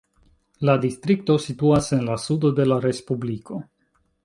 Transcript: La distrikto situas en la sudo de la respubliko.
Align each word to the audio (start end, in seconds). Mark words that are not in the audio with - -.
La 0.69 0.75
distrikto 0.85 1.35
situas 1.43 1.91
en 1.99 2.03
la 2.09 2.17
sudo 2.25 2.53
de 2.63 2.67
la 2.73 2.81
respubliko. 2.89 3.63